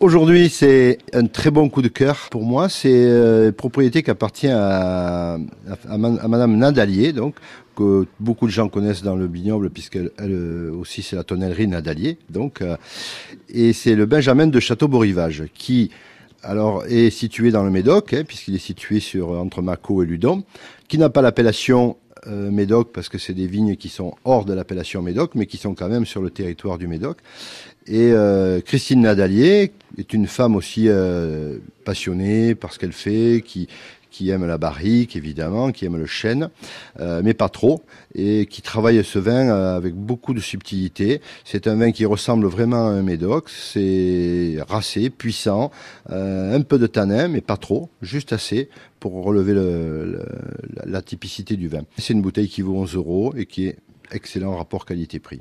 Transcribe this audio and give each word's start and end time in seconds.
Aujourd'hui, 0.00 0.48
c'est 0.48 0.96
un 1.12 1.26
très 1.26 1.50
bon 1.50 1.68
coup 1.68 1.82
de 1.82 1.88
cœur 1.88 2.28
pour 2.30 2.42
moi. 2.42 2.70
C'est 2.70 2.88
euh, 2.90 3.48
une 3.48 3.52
propriété 3.52 4.02
qui 4.02 4.10
appartient 4.10 4.48
à, 4.48 5.34
à, 5.34 5.98
Madame 5.98 6.56
Nadalier, 6.56 7.12
donc 7.12 7.34
que 7.76 8.06
beaucoup 8.18 8.46
de 8.46 8.50
gens 8.50 8.70
connaissent 8.70 9.02
dans 9.02 9.14
le 9.14 9.26
vignoble, 9.26 9.68
puisqu'elle 9.68 10.10
elle, 10.16 10.70
aussi 10.70 11.02
c'est 11.02 11.16
la 11.16 11.22
tonnellerie 11.22 11.68
Nadalier. 11.68 12.16
Donc, 12.30 12.62
euh, 12.62 12.78
et 13.50 13.74
c'est 13.74 13.94
le 13.94 14.06
Benjamin 14.06 14.46
de 14.46 14.58
Château-Borivage 14.58 15.44
qui 15.52 15.90
alors 16.42 16.86
est 16.86 17.10
situé 17.10 17.50
dans 17.50 17.62
le 17.62 17.70
Médoc, 17.70 18.14
hein, 18.14 18.22
puisqu'il 18.26 18.54
est 18.54 18.58
situé 18.58 19.00
sur 19.00 19.32
entre 19.32 19.60
Mâcon 19.60 20.00
et 20.00 20.06
Ludon, 20.06 20.44
qui 20.88 20.96
n'a 20.96 21.10
pas 21.10 21.20
l'appellation 21.20 21.98
euh, 22.26 22.50
Médoc 22.50 22.90
parce 22.92 23.08
que 23.08 23.18
c'est 23.18 23.32
des 23.32 23.46
vignes 23.46 23.76
qui 23.76 23.88
sont 23.88 24.14
hors 24.24 24.44
de 24.44 24.52
l'appellation 24.52 25.00
Médoc, 25.02 25.34
mais 25.34 25.46
qui 25.46 25.56
sont 25.56 25.74
quand 25.74 25.88
même 25.88 26.04
sur 26.04 26.20
le 26.20 26.30
territoire 26.30 26.76
du 26.76 26.86
Médoc. 26.86 27.18
Et 27.86 28.12
euh, 28.12 28.60
Christine 28.60 29.02
Nadalier 29.02 29.72
est 30.00 30.12
une 30.12 30.26
femme 30.26 30.56
aussi 30.56 30.88
euh, 30.88 31.58
passionnée 31.84 32.54
par 32.54 32.72
ce 32.72 32.78
qu'elle 32.78 32.92
fait, 32.92 33.44
qui, 33.44 33.68
aime 34.28 34.44
la 34.44 34.58
barrique 34.58 35.16
évidemment, 35.16 35.72
qui 35.72 35.86
aime 35.86 35.96
le 35.96 36.04
chêne, 36.04 36.50
euh, 36.98 37.22
mais 37.24 37.32
pas 37.32 37.48
trop, 37.48 37.82
et 38.14 38.44
qui 38.44 38.60
travaille 38.60 39.02
ce 39.02 39.18
vin 39.18 39.48
euh, 39.48 39.76
avec 39.76 39.94
beaucoup 39.94 40.34
de 40.34 40.40
subtilité. 40.40 41.22
C'est 41.44 41.66
un 41.66 41.76
vin 41.76 41.90
qui 41.90 42.04
ressemble 42.04 42.46
vraiment 42.46 42.88
à 42.88 42.90
un 42.90 43.02
médoc, 43.02 43.48
c'est 43.48 44.58
racé, 44.68 45.08
puissant, 45.08 45.70
un 46.10 46.60
peu 46.60 46.78
de 46.78 46.86
tanin, 46.86 47.28
mais 47.28 47.40
pas 47.40 47.56
trop, 47.56 47.88
juste 48.02 48.34
assez 48.34 48.68
pour 48.98 49.24
relever 49.24 49.54
le, 49.54 50.22
la 50.84 51.00
typicité 51.00 51.56
du 51.56 51.68
vin. 51.68 51.84
C'est 51.96 52.12
une 52.12 52.20
bouteille 52.20 52.48
qui 52.48 52.60
vaut 52.60 52.76
11 52.76 52.96
euros 52.96 53.32
et 53.36 53.46
qui 53.46 53.68
est 53.68 53.76
excellent 54.12 54.56
rapport 54.56 54.84
qualité-prix. 54.84 55.38